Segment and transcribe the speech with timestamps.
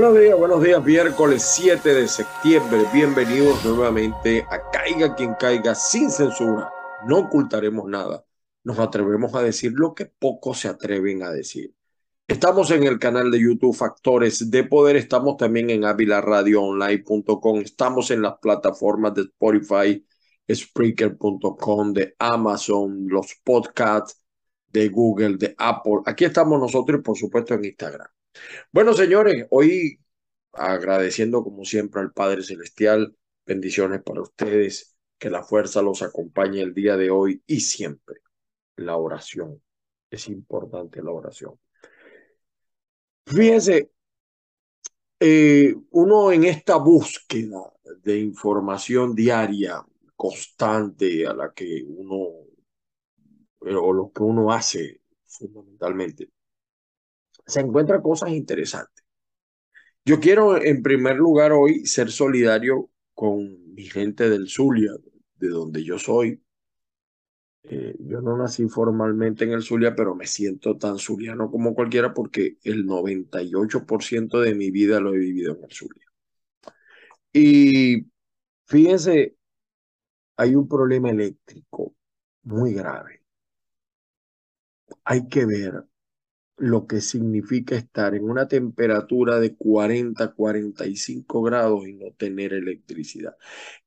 [0.00, 2.86] Buenos días, buenos días, miércoles 7 de septiembre.
[2.90, 6.72] Bienvenidos nuevamente a Caiga quien caiga sin censura.
[7.06, 8.24] No ocultaremos nada.
[8.64, 11.74] Nos atrevemos a decir lo que pocos se atreven a decir.
[12.26, 14.96] Estamos en el canal de YouTube Factores de Poder.
[14.96, 17.58] Estamos también en avilaradioonline.com.
[17.58, 20.02] Estamos en las plataformas de Spotify,
[20.50, 24.18] Spreaker.com, de Amazon, los podcasts
[24.66, 26.00] de Google, de Apple.
[26.06, 28.08] Aquí estamos nosotros y por supuesto en Instagram.
[28.72, 30.00] Bueno, señores, hoy
[30.52, 36.74] agradeciendo como siempre al Padre Celestial, bendiciones para ustedes, que la fuerza los acompañe el
[36.74, 38.16] día de hoy y siempre.
[38.76, 39.62] La oración,
[40.10, 41.58] es importante la oración.
[43.26, 43.90] Fíjense,
[45.20, 49.84] eh, uno en esta búsqueda de información diaria,
[50.16, 52.16] constante, a la que uno,
[53.60, 56.30] o lo que uno hace fundamentalmente,
[57.50, 59.04] se encuentran cosas interesantes.
[60.04, 64.92] Yo quiero en primer lugar hoy ser solidario con mi gente del Zulia,
[65.34, 66.42] de donde yo soy.
[67.64, 72.14] Eh, yo no nací formalmente en el Zulia, pero me siento tan zuliano como cualquiera
[72.14, 76.06] porque el 98% de mi vida lo he vivido en el Zulia.
[77.32, 78.06] Y
[78.66, 79.36] fíjense,
[80.36, 81.94] hay un problema eléctrico
[82.42, 83.22] muy grave.
[85.04, 85.84] Hay que ver
[86.60, 93.36] lo que significa estar en una temperatura de 40, 45 grados y no tener electricidad.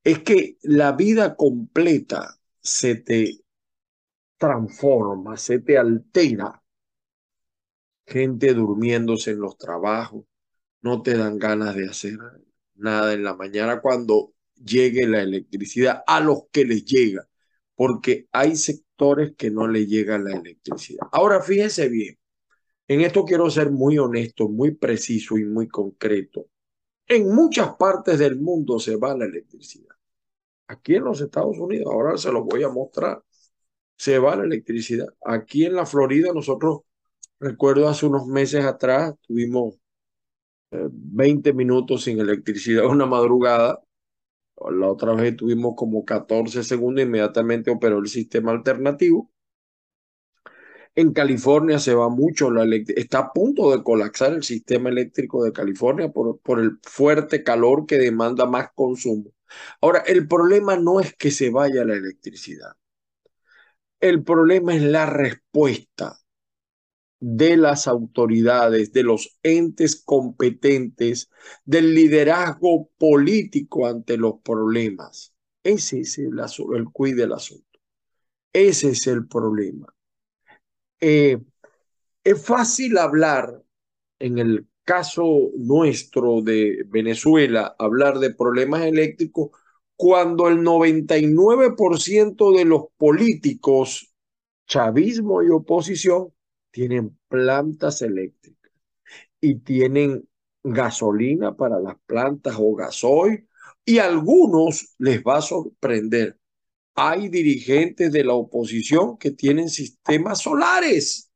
[0.04, 3.44] Es que la vida completa se te
[4.38, 6.64] transforma, se te altera.
[8.06, 10.26] Gente durmiéndose en los trabajos,
[10.82, 12.18] no te dan ganas de hacer
[12.76, 17.28] nada en la mañana cuando llegue la electricidad a los que les llega,
[17.76, 21.08] porque hay sectores que no le llega la electricidad.
[21.12, 22.18] Ahora fíjense bien,
[22.88, 26.48] en esto quiero ser muy honesto, muy preciso y muy concreto.
[27.08, 29.96] En muchas partes del mundo se va la electricidad.
[30.68, 33.24] Aquí en los Estados Unidos, ahora se los voy a mostrar,
[33.98, 35.08] se va la electricidad.
[35.26, 36.82] Aquí en la Florida, nosotros,
[37.40, 39.76] recuerdo hace unos meses atrás, tuvimos
[40.72, 43.82] 20 eh, minutos sin electricidad una madrugada.
[44.72, 49.33] La otra vez tuvimos como 14 segundos, inmediatamente operó el sistema alternativo.
[50.96, 53.04] En California se va mucho la electricidad.
[53.04, 57.98] Está a punto de colapsar el sistema eléctrico de California por, el fuerte calor que
[57.98, 59.32] demanda más consumo.
[59.82, 62.74] Ahora, el problema no es que se vaya la electricidad.
[64.00, 66.20] El problema es la respuesta
[67.20, 71.30] de las autoridades, de los entes competentes,
[71.66, 75.34] del liderazgo político ante los problemas.
[75.64, 76.40] Ese es el,
[76.76, 77.80] el cuide del asunto.
[78.52, 79.88] Ese es el problema.
[81.06, 81.38] Eh,
[82.24, 83.62] es fácil hablar,
[84.20, 89.50] en el caso nuestro de Venezuela, hablar de problemas eléctricos
[89.98, 94.14] cuando el 99% de los políticos,
[94.66, 96.34] chavismo y oposición,
[96.72, 98.72] tienen plantas eléctricas
[99.42, 100.30] y tienen
[100.64, 103.50] gasolina para las plantas o gasoil
[103.84, 106.40] y a algunos les va a sorprender
[106.96, 111.32] hay dirigentes de la oposición que tienen sistemas solares.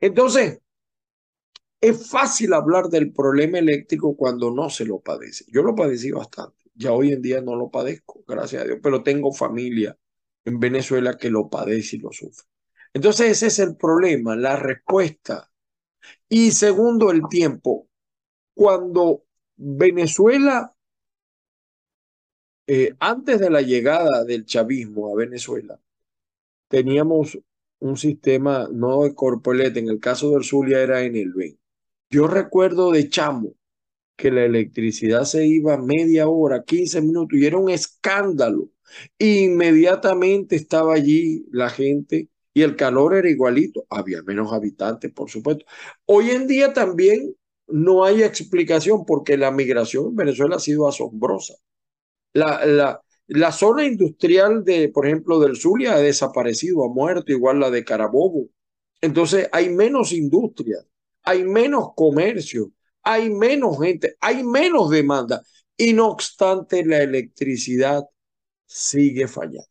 [0.00, 0.60] Entonces,
[1.80, 5.44] es fácil hablar del problema eléctrico cuando no se lo padece.
[5.48, 6.56] Yo lo padecí bastante.
[6.74, 9.96] Ya hoy en día no lo padezco, gracias a Dios, pero tengo familia
[10.44, 12.46] en Venezuela que lo padece y lo sufre.
[12.92, 15.50] Entonces ese es el problema, la respuesta.
[16.28, 17.88] Y segundo, el tiempo.
[18.54, 19.24] Cuando
[19.56, 20.73] Venezuela
[22.66, 25.80] eh, antes de la llegada del chavismo a Venezuela,
[26.68, 27.38] teníamos
[27.80, 31.58] un sistema no de corpolete, en el caso del Zulia era en el B.
[32.10, 33.54] Yo recuerdo de chamo
[34.16, 38.70] que la electricidad se iba media hora, 15 minutos, y era un escándalo.
[39.18, 43.84] Inmediatamente estaba allí la gente y el calor era igualito.
[43.90, 45.66] Había menos habitantes, por supuesto.
[46.06, 51.54] Hoy en día también no hay explicación porque la migración en Venezuela ha sido asombrosa.
[52.34, 57.60] La, la, la zona industrial de, por ejemplo, del Zulia ha desaparecido, ha muerto, igual
[57.60, 58.48] la de Carabobo.
[59.00, 60.78] Entonces hay menos industria,
[61.22, 62.72] hay menos comercio,
[63.02, 65.42] hay menos gente, hay menos demanda.
[65.76, 68.04] Y no obstante, la electricidad
[68.66, 69.68] sigue fallando.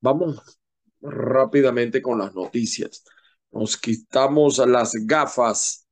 [0.00, 0.40] Vamos
[1.00, 3.04] rápidamente con las noticias.
[3.50, 5.85] Nos quitamos las gafas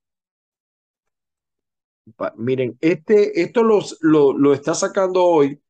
[2.36, 5.60] Miren, este, esto los, lo, lo está sacando hoy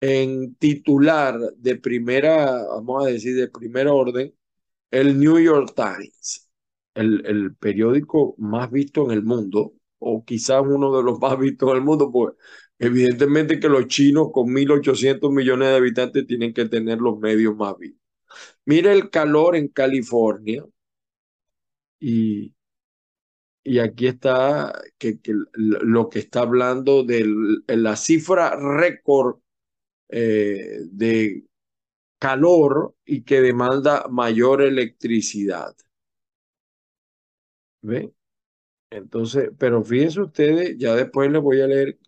[0.00, 4.34] en titular de primera, vamos a decir, de primer orden,
[4.90, 6.50] el New York Times.
[6.94, 11.70] el, el periódico más visto en el mundo, o quizás uno de los más vistos
[11.70, 12.34] en el mundo, pues
[12.78, 17.76] evidentemente que los chinos con 1.800 millones de habitantes tienen que tener los medios más
[17.78, 18.02] vistos.
[18.66, 20.64] Mira el calor en California
[22.00, 22.54] y,
[23.66, 25.18] y aquí está que,
[25.54, 27.26] lo que está hablando de
[27.66, 29.40] la cifra récord
[30.08, 31.44] eh, de
[32.20, 35.74] calor y que demanda mayor electricidad.
[37.82, 38.14] ¿Ven?
[38.90, 41.98] Entonces, pero fíjense ustedes, ya después les voy a leer,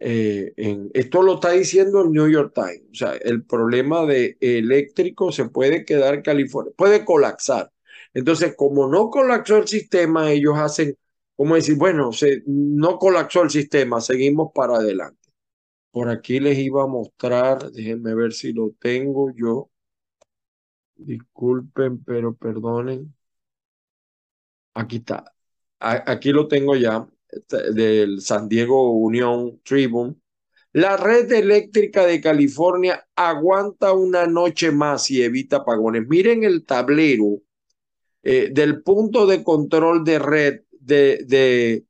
[0.00, 4.36] eh, en, esto lo está diciendo el New York Times, o sea, el problema de
[4.40, 7.73] eléctrico se puede quedar California, puede colapsar.
[8.14, 10.96] Entonces, como no colapsó el sistema, ellos hacen,
[11.36, 12.10] como decir, bueno,
[12.46, 15.30] no colapsó el sistema, seguimos para adelante.
[15.90, 19.70] Por aquí les iba a mostrar, déjenme ver si lo tengo yo.
[20.96, 23.14] Disculpen, pero perdonen.
[24.74, 25.32] Aquí está.
[25.80, 30.16] Aquí lo tengo ya, este, del San Diego Union Tribune.
[30.72, 36.08] La red eléctrica de California aguanta una noche más y evita apagones.
[36.08, 37.40] Miren el tablero
[38.26, 41.84] eh, del punto de control de red de,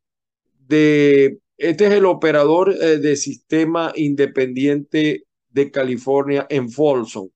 [0.58, 7.28] de, este es el operador eh, de sistema independiente de California en Folsom.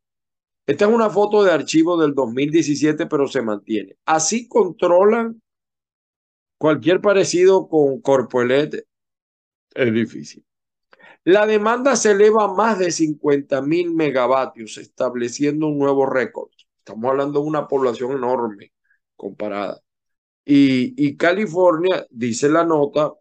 [0.66, 3.96] Esta es una foto de archivo del 2017, pero se mantiene.
[4.04, 5.40] Así controlan
[6.58, 8.84] cualquier parecido con Corpoelet.
[9.74, 10.44] Es difícil.
[11.22, 16.50] La demanda se eleva a más de 50 mil megavatios, estableciendo un nuevo récord.
[16.78, 18.72] Estamos hablando de una población enorme
[19.18, 19.82] comparada.
[20.46, 23.12] Y, y California, dice la nota,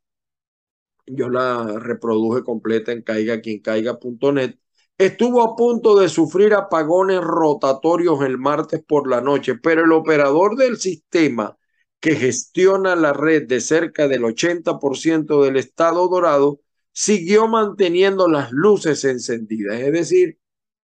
[1.06, 4.56] yo la reproduje completa en caigaquiencaiga.net,
[4.98, 10.56] estuvo a punto de sufrir apagones rotatorios el martes por la noche, pero el operador
[10.58, 11.58] del sistema
[12.00, 16.62] que gestiona la red de cerca del 80% del estado dorado
[16.92, 20.40] siguió manteniendo las luces encendidas, es decir,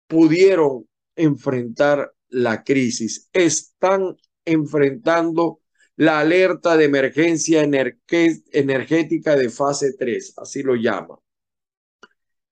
[0.06, 4.16] pudieron enfrentar la crisis, están
[4.50, 5.60] enfrentando
[5.96, 11.18] la alerta de emergencia energética de fase 3, así lo llama.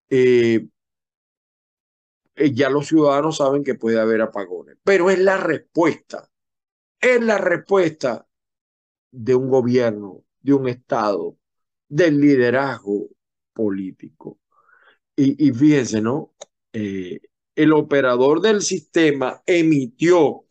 [0.09, 0.67] Eh,
[2.35, 6.29] eh, ya los ciudadanos saben que puede haber apagones, pero es la respuesta,
[7.01, 8.27] es la respuesta
[9.11, 11.39] de un gobierno, de un Estado,
[11.89, 13.09] del liderazgo
[13.53, 14.39] político.
[15.17, 16.35] Y, fíjense, ¿no?
[16.73, 17.21] Eh,
[17.55, 20.45] el operador del sistema emitió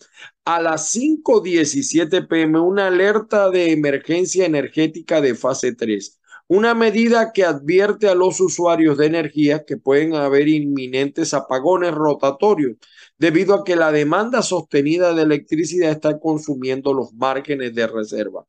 [0.45, 7.43] a las 5.17 pm una alerta de emergencia energética de fase 3, una medida que
[7.43, 12.77] advierte a los usuarios de energía que pueden haber inminentes apagones rotatorios
[13.17, 18.45] debido a que la demanda sostenida de electricidad está consumiendo los márgenes de reserva.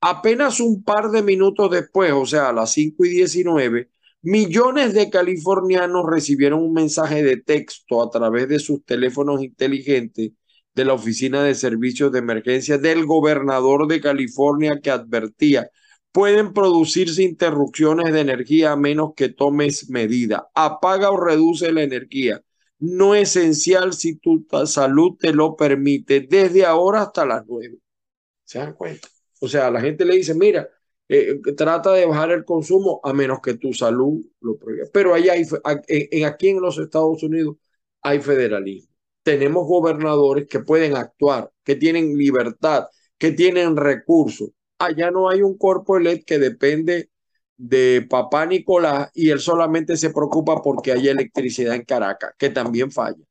[0.00, 3.90] Apenas un par de minutos después, o sea, a las 5 y 19,
[4.22, 10.30] millones de californianos recibieron un mensaje de texto a través de sus teléfonos inteligentes
[10.80, 15.70] de la Oficina de Servicios de Emergencia del gobernador de California que advertía,
[16.10, 20.48] pueden producirse interrupciones de energía a menos que tomes medida.
[20.54, 22.42] Apaga o reduce la energía.
[22.78, 27.76] No esencial si tu salud te lo permite, desde ahora hasta las nueve.
[28.44, 29.06] ¿Se dan cuenta?
[29.38, 30.66] O sea, la gente le dice, mira,
[31.08, 34.86] eh, trata de bajar el consumo a menos que tu salud lo prohíba.
[34.94, 35.34] Pero allá
[36.26, 37.56] aquí en los Estados Unidos
[38.00, 38.89] hay federalismo
[39.22, 42.86] tenemos gobernadores que pueden actuar, que tienen libertad,
[43.18, 44.50] que tienen recursos.
[44.78, 47.10] Allá no hay un cuerpo electo que depende
[47.56, 52.90] de papá Nicolás y él solamente se preocupa porque haya electricidad en Caracas, que también
[52.90, 53.22] falla.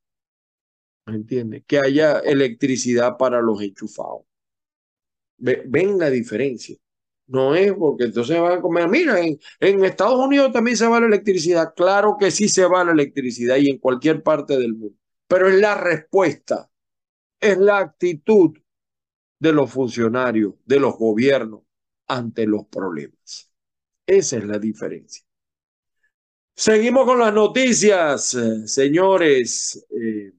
[1.08, 1.64] ¿Me entiendes?
[1.66, 4.22] Que haya electricidad para los enchufados.
[5.38, 6.76] Ven la diferencia.
[7.28, 8.88] No es porque entonces van a comer.
[8.88, 11.74] Mira, en, en, Estados Unidos también se va la electricidad.
[11.76, 14.99] Claro que sí se va la electricidad y en cualquier parte del mundo
[15.30, 16.72] pero es la respuesta,
[17.40, 18.58] es la actitud
[19.40, 21.62] de los funcionarios, de los gobiernos
[22.08, 23.52] ante los problemas.
[24.08, 25.24] Esa es la diferencia.
[26.56, 29.86] Seguimos con las noticias, eh, señores.
[29.92, 30.34] Eh,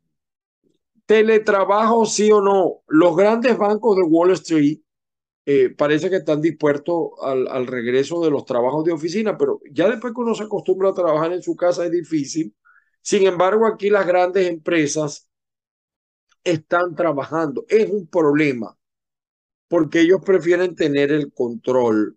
[1.07, 2.83] teletrabajo, sí o no.
[2.89, 4.81] Los grandes bancos de Wall Street
[5.47, 9.89] eh, parece que están dispuestos al, al, regreso de los trabajos de oficina, pero ya
[9.89, 12.55] después que uno se acostumbra a trabajar en su casa es difícil
[13.03, 15.29] sin embargo, aquí las grandes empresas
[16.45, 17.65] están trabajando.
[17.69, 18.77] Es un problema
[19.69, 22.17] porque ellos prefieren tener el control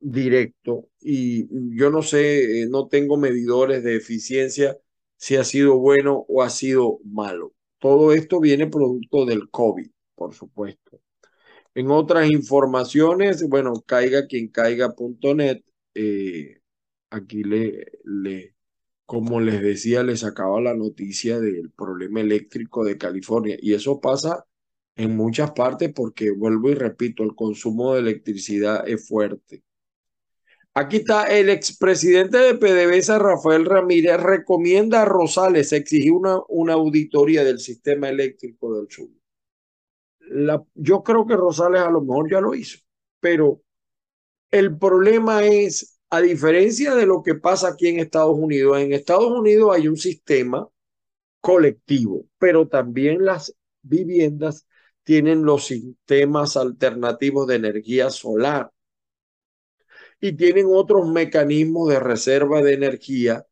[0.00, 4.78] directo y yo no sé, eh, no tengo medidores de eficiencia
[5.16, 7.54] si ha sido bueno o ha sido malo.
[7.78, 11.00] Todo esto viene producto del COVID, por supuesto.
[11.74, 15.62] En otras informaciones, bueno, caiga quien caiga.net,
[15.94, 16.60] eh,
[17.10, 18.53] aquí le, le,
[19.06, 23.56] como les decía, les sacaba la noticia del problema eléctrico de California.
[23.60, 24.46] Y eso pasa
[24.96, 29.62] en muchas partes porque, vuelvo y repito, el consumo de electricidad es fuerte.
[30.74, 37.44] Aquí está el expresidente de PDVSA, Rafael Ramírez, recomienda a Rosales exigir una, una auditoría
[37.44, 39.08] del sistema eléctrico del sur
[40.74, 42.78] yo creo que Rosales a lo mejor ya lo hizo,
[43.20, 43.62] pero
[44.50, 49.32] el problema es, a diferencia de lo que pasa aquí en Estados Unidos, en Estados
[49.32, 50.68] Unidos hay un sistema
[51.40, 54.66] colectivo, pero también las viviendas
[55.02, 58.70] tienen los sistemas alternativos de energía solar
[60.20, 63.46] y tienen otros mecanismos de reserva de energía,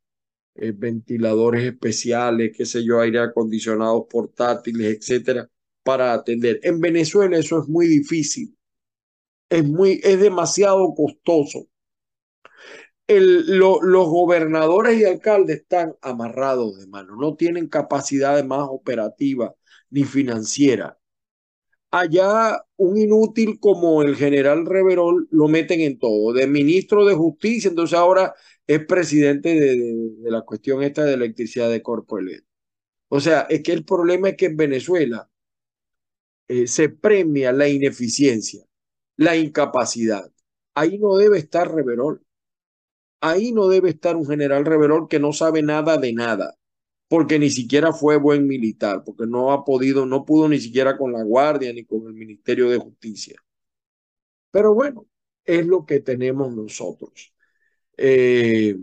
[0.55, 5.49] eh, ventiladores especiales, qué sé yo, aire acondicionados portátiles, etcétera,
[5.83, 6.59] para atender.
[6.63, 8.57] En Venezuela eso es muy difícil,
[9.49, 11.67] es, muy, es demasiado costoso.
[13.07, 19.53] El, los gobernadores y alcaldes están amarrados de mano, no tienen capacidad más operativa
[19.89, 20.97] ni financiera.
[21.91, 27.69] Allá un inútil como el general Reverol lo meten en todo, de ministro de justicia,
[27.69, 28.33] entonces ahora
[28.67, 32.17] es presidente de, la cuestión esta de electricidad de Corpo
[33.09, 35.29] O sea, es que el problema es que en Venezuela
[36.47, 38.65] eh, se premia la ineficiencia,
[39.17, 40.31] la incapacidad.
[40.75, 42.23] Ahí no debe estar Reverol.
[43.25, 46.57] Ahí no debe estar un general Reverol que no sabe nada de nada,
[47.07, 51.13] porque ni siquiera fue buen militar, porque no ha podido, no pudo ni siquiera con
[51.13, 53.41] la Guardia ni con el Ministerio de Justicia.
[54.51, 55.05] Pero bueno,
[55.45, 57.33] es lo que tenemos nosotros.
[57.95, 58.75] Eh,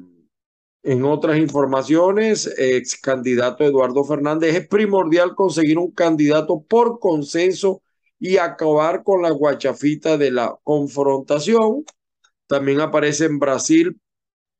[0.82, 7.82] en otras informaciones, ex candidato Eduardo Fernández, es primordial conseguir un candidato por consenso
[8.18, 11.84] y acabar con la guachafita de la confrontación.
[12.46, 14.00] También aparece en Brasil,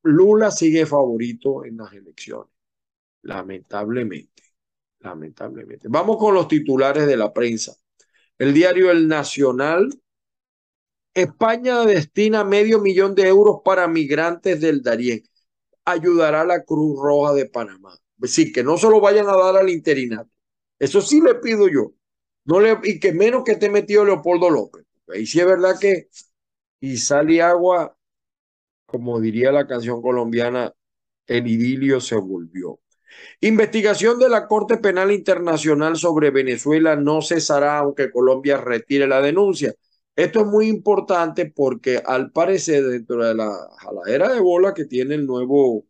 [0.02, 2.52] Lula sigue favorito en las elecciones,
[3.23, 4.42] lamentablemente,
[5.00, 5.88] lamentablemente.
[5.90, 7.75] Vamos con los titulares de la prensa.
[8.38, 9.90] El diario El Nacional,
[11.14, 15.23] España destina medio millón de euros para migrantes del Darién
[15.85, 17.95] ayudará a la Cruz Roja de Panamá.
[18.25, 20.30] Sí, que no se lo vayan a dar al interinato.
[20.78, 21.92] Eso sí le pido yo.
[22.45, 24.85] No y que menos que esté metido Leopoldo López.
[25.09, 26.09] Ahí sí es verdad que
[26.80, 27.97] y sale agua,
[28.90, 30.73] como diría la canción colombiana,
[31.26, 32.80] el idilio se volvió.
[33.40, 39.75] Investigación de la Corte Penal Internacional sobre Venezuela no cesará aunque Colombia retire la denuncia.
[40.16, 45.14] Esto es muy importante porque al parecer dentro de la jaladera de bola que tiene
[45.14, 45.87] el nuevo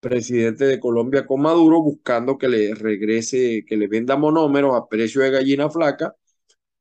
[0.00, 5.22] presidente de Colombia con Maduro buscando que le regrese, que le venda monómeros a precio
[5.22, 6.14] de gallina flaca,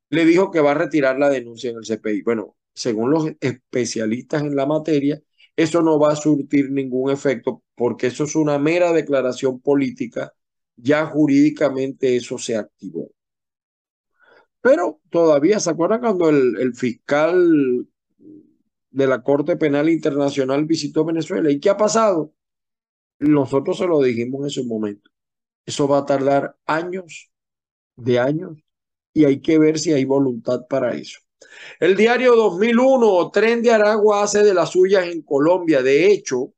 [0.09, 2.21] le dijo que va a retirar la denuncia en el CPI.
[2.23, 5.21] Bueno, según los especialistas en la materia,
[5.55, 10.33] eso no va a surtir ningún efecto porque eso es una mera declaración política,
[10.75, 13.09] ya jurídicamente eso se activó.
[14.61, 17.87] Pero todavía, ¿se acuerdan cuando el, fiscal
[18.89, 21.51] de la Corte Penal Internacional visitó Venezuela?
[21.51, 22.33] ¿Y qué ha pasado?
[23.19, 25.11] Nosotros se lo dijimos en su momento.
[25.65, 27.31] Eso va a tardar años
[27.95, 28.57] de años
[29.13, 31.19] y hay que ver si hay voluntad para eso.
[31.79, 35.81] El diario 2001, Tren de Aragua hace de las suyas en Colombia.
[35.81, 36.53] De hecho,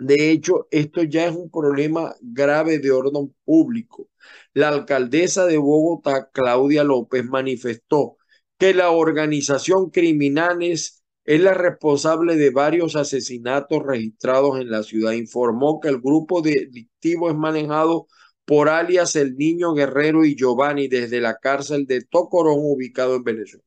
[0.00, 4.08] de hecho, esto ya es un problema grave de orden público.
[4.54, 8.16] La alcaldesa de Bogotá, Claudia López, manifestó
[8.58, 15.12] que la organización criminales es la responsable de varios asesinatos registrados en la ciudad.
[15.12, 18.06] Informó que el grupo delictivo es manejado
[18.50, 23.64] por alias El Niño Guerrero y Giovanni desde la cárcel de Tocorón ubicado en Venezuela.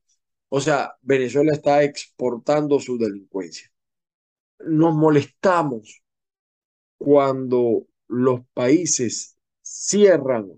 [0.50, 3.72] O sea, Venezuela está exportando su delincuencia.
[4.58, 6.02] Nos molestamos
[6.98, 10.52] cuando los países cierran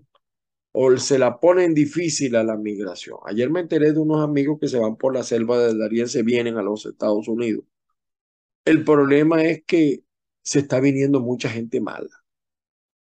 [0.73, 3.19] o se la ponen difícil a la migración.
[3.27, 6.23] Ayer me enteré de unos amigos que se van por la selva de Darién, se
[6.23, 7.63] vienen a los Estados Unidos.
[8.65, 10.03] El problema es que
[10.43, 12.09] se está viniendo mucha gente mala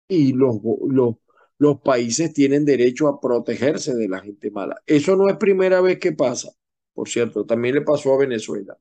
[0.09, 0.57] y los,
[0.89, 1.17] los,
[1.59, 4.81] los países tienen derecho a protegerse de la gente mala.
[4.87, 6.51] Eso no es primera vez que pasa,
[6.93, 8.79] por cierto, también le pasó a Venezuela.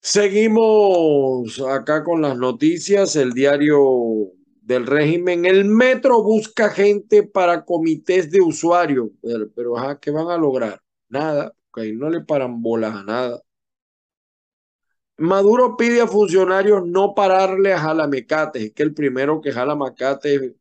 [0.00, 5.46] Seguimos acá con las noticias, el diario del régimen.
[5.46, 9.08] El metro busca gente para comités de usuarios,
[9.54, 10.80] pero, ¿qué van a lograr?
[11.08, 13.42] Nada, porque ahí no le paran bolas a nada.
[15.16, 20.56] Maduro pide a funcionarios no pararle a jalamecates, es que el primero que jala macate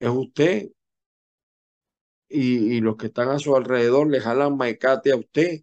[0.00, 0.70] es usted.
[2.28, 5.62] y, los que están a su alrededor le jalan maecate a usted.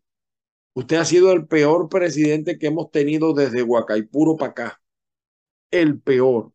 [0.74, 4.82] Usted ha sido el peor presidente que hemos tenido desde Huacaipuro para acá.
[5.72, 6.52] El peor.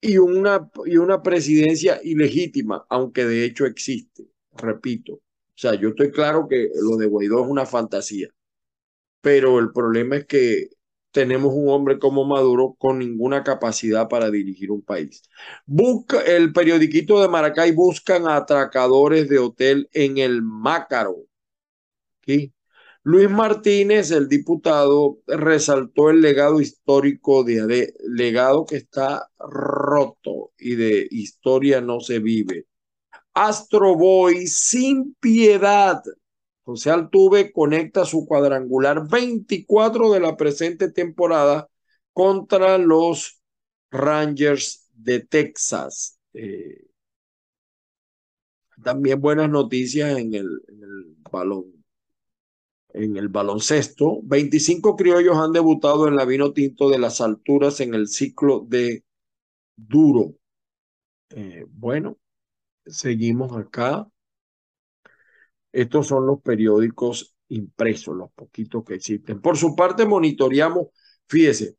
[0.00, 5.14] Y una, y una presidencia ilegítima, aunque de hecho existe, repito.
[5.14, 8.28] O sea, yo estoy claro que lo de Guaidó es una fantasía,
[9.24, 10.68] pero el problema es que
[11.10, 15.22] tenemos un hombre como Maduro con ninguna capacidad para dirigir un país.
[15.64, 21.16] Busca, el periodiquito de Maracay buscan atracadores de hotel en el Mácaro.
[23.02, 30.74] Luis Martínez, el diputado, resaltó el legado histórico de, de legado que está roto y
[30.74, 32.66] de historia no se vive.
[33.32, 36.02] Astro Boy sin piedad
[36.64, 41.68] José Altuve conecta su cuadrangular 24 de la presente temporada
[42.12, 43.42] contra los
[43.90, 46.18] Rangers de Texas.
[46.32, 46.86] Eh,
[48.82, 50.60] también buenas noticias en el,
[51.30, 51.84] balón.
[52.94, 57.92] En el baloncesto, 25 criollos han debutado en la vino tinto de las alturas en
[57.92, 59.04] el ciclo de
[59.76, 60.36] duro.
[61.30, 62.16] Eh, bueno,
[62.86, 64.08] seguimos acá.
[65.74, 69.40] Estos son los periódicos impresos, los poquitos que existen.
[69.40, 70.86] Por su parte, monitoreamos,
[71.26, 71.76] fíjese,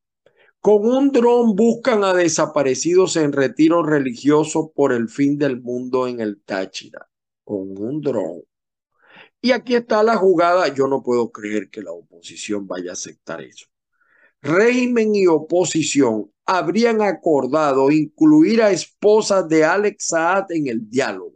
[0.59, 6.19] con un dron buscan a desaparecidos en retiro religioso por el fin del mundo en
[6.19, 7.07] el Táchira.
[7.45, 8.41] Con un dron.
[9.41, 10.67] Y aquí está la jugada.
[10.73, 13.67] Yo no puedo creer que la oposición vaya a aceptar eso.
[14.41, 21.34] Régimen y oposición habrían acordado incluir a esposas de Alex Saad en el diálogo.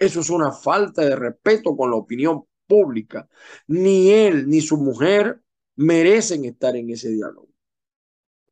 [0.00, 3.28] Eso es una falta de respeto con la opinión pública.
[3.66, 5.42] Ni él ni su mujer
[5.76, 7.48] merecen estar en ese diálogo.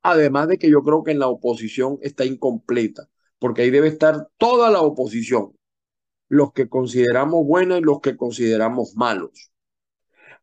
[0.02, 3.08] Además de que yo creo que en la oposición está incompleta,
[3.38, 5.56] porque ahí debe estar toda la oposición,
[6.28, 9.50] los que consideramos buenos y los que consideramos malos.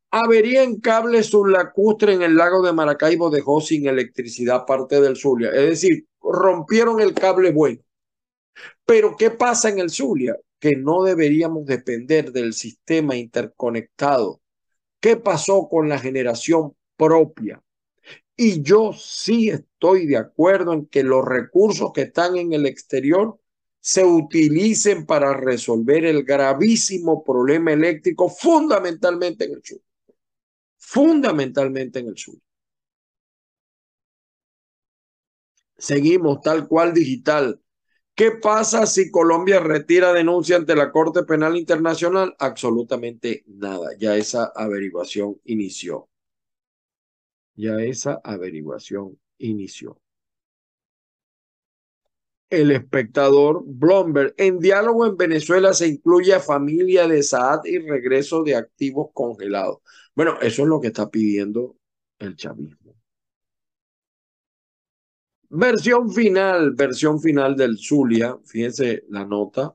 [0.10, 5.50] Avería en cable sublacustre en el lago de Maracaibo dejó sin electricidad parte del Zulia.
[5.50, 7.82] Es decir, rompieron el cable bueno.
[8.86, 10.36] Pero ¿qué pasa en el Zulia?
[10.60, 14.42] Que no deberíamos depender del sistema interconectado.
[15.00, 17.62] ¿Qué pasó con la generación propia?
[18.38, 23.40] Y yo sí estoy de acuerdo en que los recursos que están en el exterior
[23.80, 29.80] se utilicen para resolver el gravísimo problema eléctrico fundamentalmente en el sur.
[30.78, 32.36] Fundamentalmente en el sur.
[35.78, 37.62] Seguimos tal cual digital
[38.16, 42.34] ¿Qué pasa si Colombia retira denuncia ante la Corte Penal Internacional?
[42.40, 43.90] Absolutamente nada.
[44.00, 46.08] Ya esa averiguación inició.
[47.56, 50.00] Ya esa averiguación inició.
[52.50, 54.34] El espectador Blomberg.
[54.38, 59.80] En diálogo en Venezuela se incluye a familia de Saad y regreso de activos congelados.
[60.16, 61.76] Bueno, eso es lo que está pidiendo
[62.20, 62.85] el chavismo.
[65.58, 69.74] Versión final, versión final del Zulia, fíjense la nota.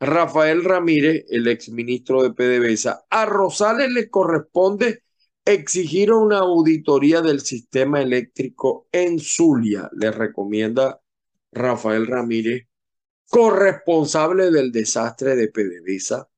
[0.00, 5.04] Rafael Ramírez, el exministro de PDVSA, a Rosales le corresponde
[5.44, 11.00] exigir una auditoría del sistema eléctrico en Zulia, le recomienda
[11.52, 12.66] Rafael Ramírez,
[13.28, 16.28] corresponsable del desastre de PDVSA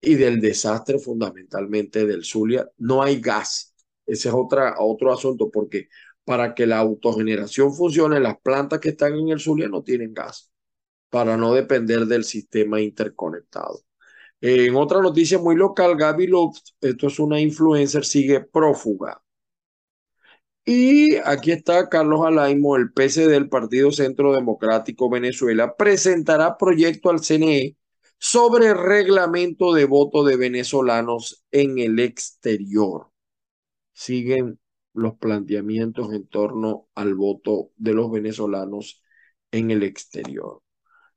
[0.00, 2.68] y del desastre fundamentalmente del Zulia.
[2.78, 3.72] No hay gas.
[4.04, 5.88] Ese es otra, otro asunto porque
[6.24, 10.50] para que la autogeneración funcione, las plantas que están en el Zulia no tienen gas,
[11.10, 13.80] para no depender del sistema interconectado.
[14.40, 19.22] En otra noticia muy local, Gaby Lux, esto es una influencer, sigue prófuga.
[20.64, 27.20] Y aquí está Carlos Alaimo, el PC del Partido Centro Democrático Venezuela, presentará proyecto al
[27.20, 27.76] CNE
[28.18, 33.10] sobre reglamento de voto de venezolanos en el exterior.
[33.92, 34.60] Siguen
[34.94, 39.02] los planteamientos en torno al voto de los venezolanos
[39.50, 40.62] en el exterior.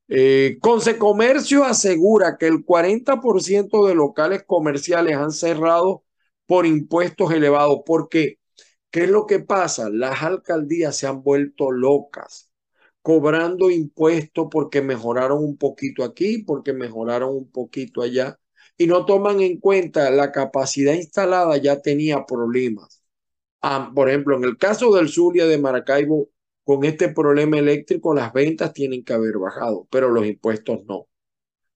[0.08, 6.04] Eh, Consecomercio asegura que el 40% de locales comerciales han cerrado
[6.46, 7.80] por impuestos elevados.
[7.86, 8.38] porque
[8.90, 9.90] ¿Qué es lo que pasa?
[9.90, 12.52] Las alcaldías se han vuelto locas,
[13.02, 18.38] cobrando impuestos porque mejoraron un poquito aquí, porque mejoraron un poquito allá,
[18.76, 23.03] y no toman en cuenta la capacidad instalada ya tenía problemas
[23.94, 26.28] por ejemplo, en el caso del Zulia de Maracaibo,
[26.64, 31.08] con este problema eléctrico, las ventas tienen que haber bajado, pero los impuestos no.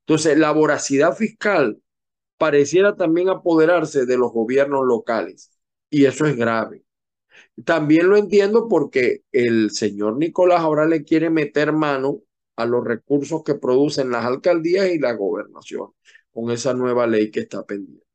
[0.06, 1.80] Entonces, la voracidad fiscal
[2.38, 5.50] pareciera también apoderarse de los gobiernos locales
[5.90, 6.84] y eso es grave.
[7.64, 12.22] También lo entiendo porque el señor Nicolás ahora le quiere meter mano
[12.56, 15.90] a los recursos que producen las alcaldías y la gobernación
[16.32, 18.07] con esa nueva ley que está pendiente.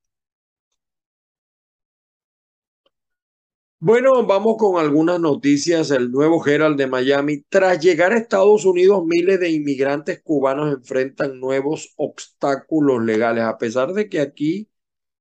[3.85, 5.91] Bueno, vamos con algunas noticias.
[5.91, 7.41] El nuevo Herald de Miami.
[7.49, 13.91] Tras llegar a Estados Unidos, miles de inmigrantes cubanos enfrentan nuevos obstáculos legales, a pesar
[13.93, 14.69] de que aquí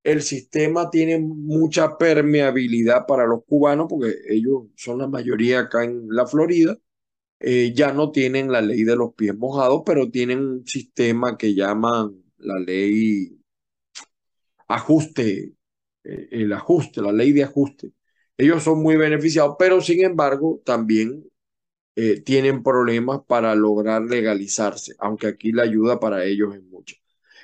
[0.05, 6.07] el sistema tiene mucha permeabilidad para los cubanos, porque ellos son la mayoría acá en
[6.09, 6.79] la Florida.
[7.41, 11.55] Eh, ya no tienen la ley de los pies mojados, pero tienen un sistema que
[11.55, 13.39] llaman la ley
[14.69, 15.55] ajuste,
[16.05, 17.93] eh, el ajuste, la ley de ajuste
[18.37, 21.25] ellos son muy beneficiados, pero sin embargo también
[21.95, 26.97] eh, tienen problemas para lograr legalizarse, aunque aquí la ayuda para ellos es mucha.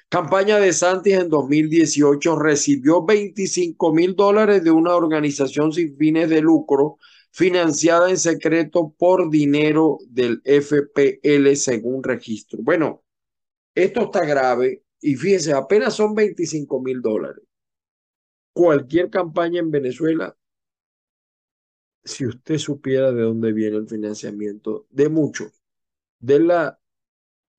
[0.08, 6.40] Campaña de Santis en 2018 recibió 25 mil dólares de una organización sin fines de
[6.40, 6.96] lucro
[7.30, 12.60] financiada en secreto por dinero del FPL según registro.
[12.62, 13.04] Bueno,
[13.74, 17.44] esto está grave y fíjense, apenas son 25 mil dólares.
[18.54, 20.34] Cualquier campaña en Venezuela
[22.08, 25.52] si usted supiera de dónde viene el financiamiento de muchos,
[26.18, 26.80] de la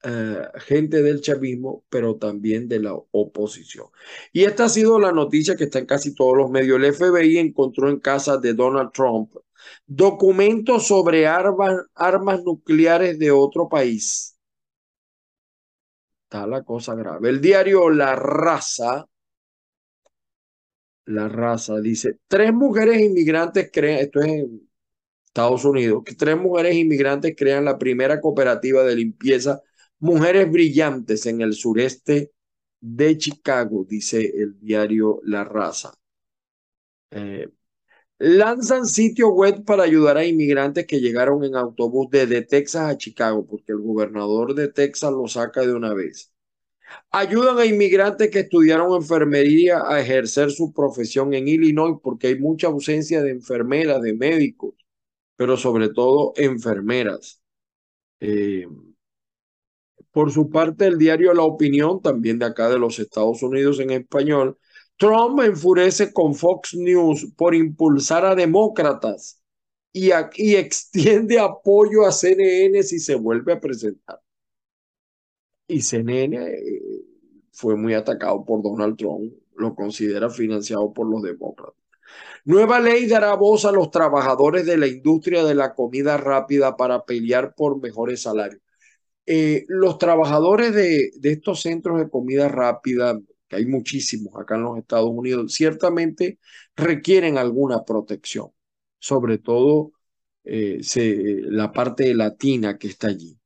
[0.04, 3.88] eh, gente del chavismo, pero también de la oposición.
[4.32, 6.82] Y esta ha sido la noticia que está en casi todos los medios.
[6.82, 9.34] El FBI encontró en casa de Donald Trump
[9.86, 14.38] documentos sobre armas, armas nucleares de otro país.
[16.24, 17.30] Está la cosa grave.
[17.30, 19.09] El diario La Raza
[21.10, 21.80] la raza.
[21.82, 24.70] Dice, tres mujeres inmigrantes crean, esto es en
[25.26, 29.62] Estados Unidos, tres mujeres inmigrantes crean la primera cooperativa de limpieza
[30.00, 32.32] Mujeres Brillantes en el sureste
[32.80, 35.94] de Chicago, dice el diario La Raza.
[37.12, 37.50] Eh,
[38.20, 43.46] lanzan sitio web para ayudar a inmigrantes que llegaron en autobús desde Texas a Chicago,
[43.48, 46.32] porque el gobernador de Texas lo saca de una vez.
[47.12, 52.68] Ayudan a inmigrantes que estudiaron enfermería a ejercer su profesión en Illinois porque hay mucha
[52.68, 54.76] ausencia de enfermeras, de médicos,
[55.36, 57.42] pero sobre todo enfermeras.
[58.20, 58.68] Eh,
[60.12, 63.92] por su parte, el diario La Opinión, también de acá de los Estados Unidos en
[63.92, 64.58] español,
[64.98, 69.42] Trump enfurece con Fox News por impulsar a demócratas
[69.94, 74.20] y, y extiende apoyo a CNN si se vuelve a presentar
[75.70, 76.82] y CNN eh,
[77.52, 81.76] fue muy atacado por Donald Trump, lo considera financiado por los demócratas.
[82.44, 87.06] Nueva ley dará voz a los trabajadores de la industria de la comida rápida para
[87.06, 88.62] pelear por mejores salarios.
[89.26, 94.78] Eh, los trabajadores de, estos centros de comida rápida, que hay muchísimos acá en los
[94.80, 96.40] Estados Unidos, ciertamente
[96.76, 98.48] requieren alguna protección,
[98.98, 99.92] sobre todo
[100.44, 100.82] eh,
[101.44, 103.38] la parte latina que está allí.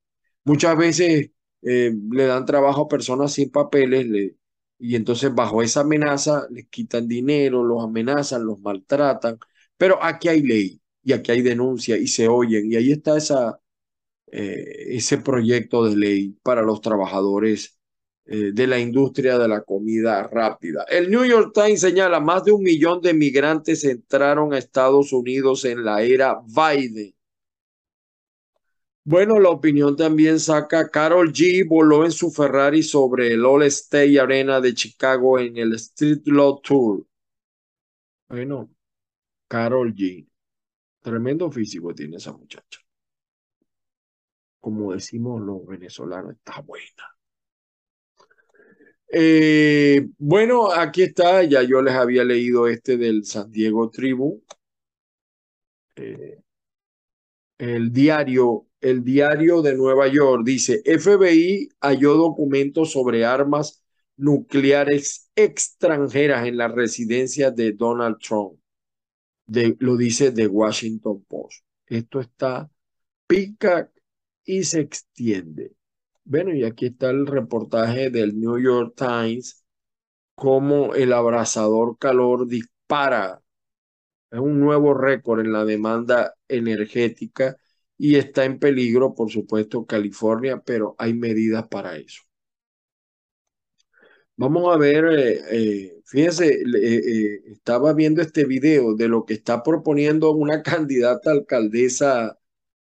[0.46, 1.32] Muchas veces
[1.66, 4.36] eh, le dan trabajo a personas sin papeles le,
[4.80, 9.40] y entonces bajo esa amenaza les quitan dinero, los amenazan, los maltratan,
[9.78, 13.60] pero aquí hay ley y aquí hay denuncia y se oyen y ahí está esa,
[14.28, 17.80] eh, ese proyecto de ley para los trabajadores
[18.26, 20.86] eh, de la industria de la comida rápida.
[20.90, 25.66] El New York Times señala más de un millón de migrantes entraron a Estados Unidos
[25.66, 27.14] en la era Biden
[29.06, 34.20] bueno, la opinión también saca Carol G voló en su Ferrari sobre el All State
[34.20, 37.06] Arena de Chicago en el Street Law Tour.
[38.30, 38.70] Bueno,
[39.48, 40.28] Carol G.
[41.02, 42.80] Tremendo físico tiene esa muchacha.
[44.62, 47.14] Como decimos los venezolanos, está buena.
[49.16, 54.42] Eh, bueno, aquí está, ya yo les había leído este del San Diego Tribune.
[55.96, 56.42] Eh,
[57.58, 63.82] el diario el diario de Nueva York dice, FBI halló documentos sobre armas
[64.18, 68.60] nucleares extranjeras en la residencia de Donald Trump.
[69.80, 71.64] lo dice The Washington Post.
[71.88, 72.70] Esto está
[73.26, 73.90] pica
[74.44, 75.72] y se extiende.
[76.26, 79.64] Bueno, y aquí está el reportaje del New York Times,
[80.36, 83.42] cómo el abrasador calor dispara.
[84.30, 87.58] Es un nuevo récord en la demanda energética
[87.98, 92.24] y está en peligro, por supuesto, California, pero hay medidas para eso.
[94.36, 99.62] Vamos a ver, eh, eh, fíjense, eh, estaba viendo este video de lo que está
[99.64, 102.40] proponiendo una candidata alcaldesa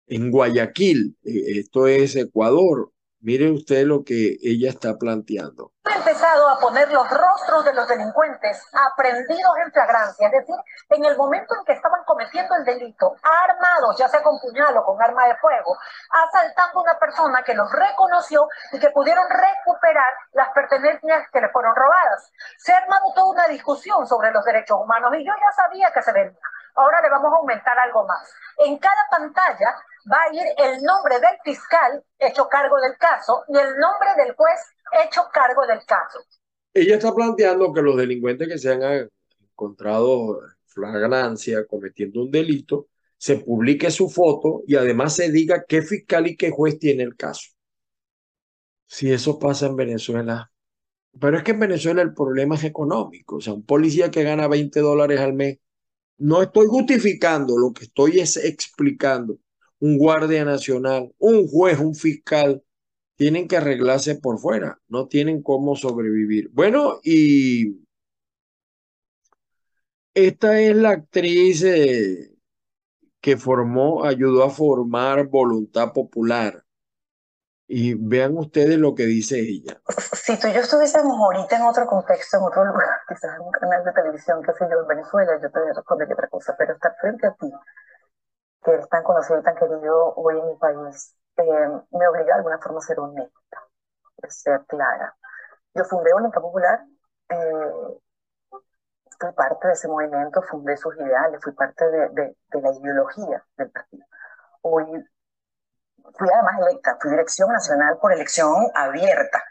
[0.08, 5.72] en Guayaquil, esto es Ecuador, Mire usted lo que ella está planteando.
[5.86, 10.56] Ha empezado a poner los rostros de los delincuentes aprendidos en flagrancia, es decir,
[10.90, 14.86] en el momento en que estaban cometiendo el delito, armados, ya sea con puñal o
[14.86, 15.76] con arma de fuego,
[16.12, 21.50] asaltando a una persona que los reconoció y que pudieron recuperar las pertenencias que le
[21.50, 22.32] fueron robadas.
[22.60, 26.04] Se ha armado toda una discusión sobre los derechos humanos y yo ya sabía que
[26.04, 26.38] se venía.
[26.76, 28.32] Ahora le vamos a aumentar algo más.
[28.58, 29.76] En cada pantalla
[30.12, 34.34] va a ir el nombre del fiscal hecho cargo del caso y el nombre del
[34.36, 34.60] juez
[35.06, 36.20] hecho cargo del caso.
[36.74, 39.10] Ella está planteando que los delincuentes que se han
[39.42, 45.82] encontrado en flagrancia cometiendo un delito, se publique su foto y además se diga qué
[45.82, 47.50] fiscal y qué juez tiene el caso.
[48.86, 50.52] Si eso pasa en Venezuela.
[51.20, 53.38] Pero es que en Venezuela el problema es económico.
[53.38, 55.58] O sea, un policía que gana 20 dólares al mes,
[56.20, 59.40] no estoy justificando, lo que estoy es explicando
[59.80, 62.64] un guardia nacional, un juez, un fiscal,
[63.16, 66.50] tienen que arreglarse por fuera, no tienen cómo sobrevivir.
[66.52, 67.86] Bueno, y
[70.14, 72.36] esta es la actriz eh,
[73.22, 76.64] que formó, ayudó a formar Voluntad Popular.
[77.70, 79.82] Y vean ustedes lo que dice ella.
[80.14, 83.52] Si tú y yo estuviésemos ahorita en otro contexto, en otro lugar, quizás en un
[83.52, 86.96] canal de televisión, qué sé yo, en Venezuela, yo te respondería otra cosa, pero estar
[87.02, 87.52] frente a ti
[88.68, 92.34] que es tan conocido y tan querido hoy en mi país, eh, me obliga de
[92.34, 93.64] alguna forma a ser honesta,
[94.22, 95.16] a ser clara.
[95.74, 96.84] Yo fundé Voluntad Popular,
[97.30, 98.00] eh,
[99.20, 103.42] fui parte de ese movimiento, fundé sus ideales, fui parte de, de, de, la ideología
[103.56, 104.06] del partido.
[104.64, 104.86] Hoy
[106.18, 109.44] fui además electa, fui dirección nacional por elección abierta.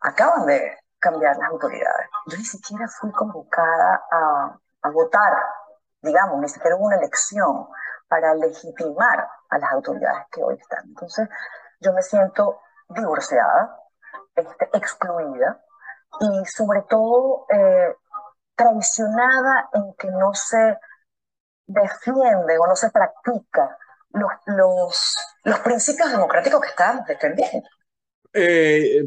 [0.00, 2.08] Acaban de cambiar las autoridades.
[2.26, 5.40] Yo ni siquiera fui convocada a, a votar,
[6.02, 7.68] digamos, ni siquiera hubo una elección
[8.08, 10.84] para legitimar a las autoridades que hoy están.
[10.86, 11.28] Entonces,
[11.80, 13.78] yo me siento divorciada,
[14.34, 15.62] este, excluida
[16.20, 17.94] y sobre todo eh,
[18.54, 20.78] traicionada en que no se
[21.66, 23.76] defiende o no se practica
[24.10, 27.68] los, los, los principios democráticos que estamos defendiendo.
[28.32, 29.04] Eh,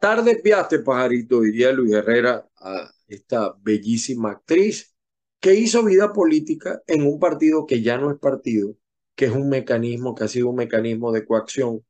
[0.00, 4.95] tarde piaste, pajarito, diría Luis Herrera a esta bellísima actriz
[5.40, 8.76] que hizo vida política en un partido que ya no es partido,
[9.14, 11.84] que es un mecanismo, que ha sido un mecanismo de coacción,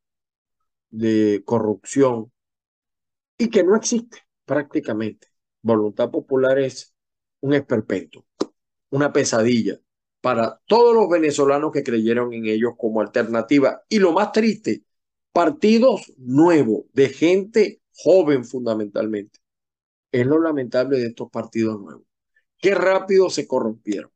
[0.90, 2.32] de corrupción,
[3.38, 5.28] y que no existe prácticamente.
[5.62, 6.94] Voluntad Popular es
[7.40, 8.26] un esperpento,
[8.90, 9.78] una pesadilla
[10.20, 13.82] para todos los venezolanos que creyeron en ellos como alternativa.
[13.88, 14.84] Y lo más triste,
[15.32, 19.38] partidos nuevos, de gente joven fundamentalmente.
[20.12, 22.05] Es lo lamentable de estos partidos nuevos
[22.60, 24.10] qué rápido se corrompieron.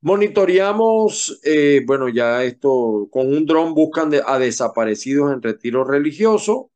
[0.00, 6.70] Monitoreamos, eh, bueno, ya esto, con un dron buscan a desaparecidos en retiro religioso.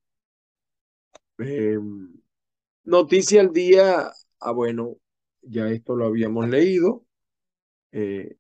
[1.39, 2.13] Em,
[2.85, 4.97] noticia al día, ah, bueno,
[5.43, 7.05] ya esto lo habíamos leído.
[7.93, 8.37] Eh,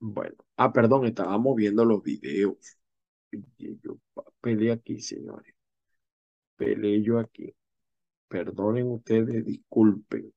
[0.00, 2.56] bueno, ah, perdón, estábamos viendo los videos.
[3.58, 3.98] Yo
[4.40, 5.54] peleé aquí, señores.
[6.56, 7.54] Peleé yo aquí.
[8.28, 10.32] Perdonen ustedes, disculpen.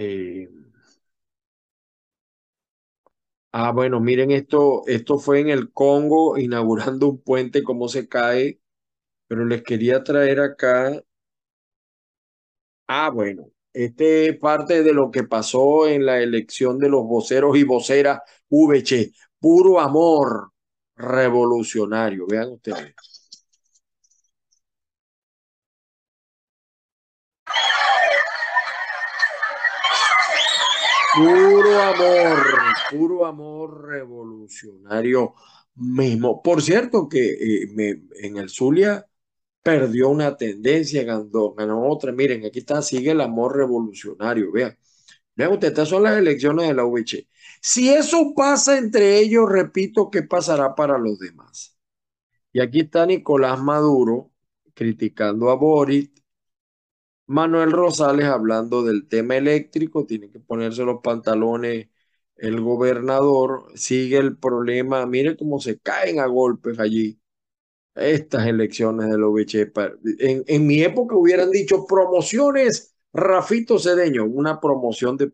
[0.00, 0.48] Eh,
[3.52, 8.60] ah, bueno, miren esto, esto fue en el Congo inaugurando un puente, cómo se cae,
[9.28, 11.02] pero les quería traer acá.
[12.86, 17.56] Ah, bueno, este es parte de lo que pasó en la elección de los voceros
[17.56, 20.52] y voceras VC, puro amor
[20.96, 22.96] revolucionario, vean ustedes.
[31.20, 32.46] Puro amor,
[32.90, 35.34] puro amor revolucionario
[35.74, 36.42] mismo.
[36.42, 39.06] Por cierto, que eh, en el Zulia
[39.62, 42.10] perdió una tendencia, ganó, otra.
[42.12, 44.50] Miren, aquí está, sigue el amor revolucionario.
[44.50, 44.78] Vean,
[45.36, 47.28] vean ustedes, estas son las elecciones de la UVC.
[47.60, 51.76] Si eso pasa entre ellos, repito, ¿qué pasará para los demás?
[52.52, 54.32] Y aquí está Nicolás Maduro
[54.74, 56.10] criticando a Boris,
[57.30, 61.88] Manuel Rosales hablando del tema eléctrico, tiene que ponerse los pantalones
[62.36, 67.20] el gobernador, sigue el problema, mire cómo se caen a golpes allí
[67.94, 69.32] estas elecciones de los
[70.18, 75.30] En, en mi época hubieran dicho promociones Rafito Cedeño, una promoción de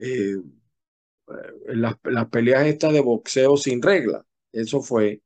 [0.00, 0.36] eh,
[1.66, 4.26] las, las, peleas estas de boxeo sin regla.
[4.52, 5.22] Eso fue,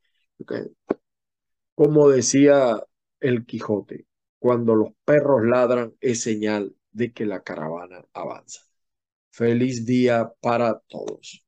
[1.76, 2.84] Como decía
[3.20, 4.08] el Quijote,
[4.40, 8.62] cuando los perros ladran es señal de que la caravana avanza.
[9.30, 11.47] Feliz día para todos.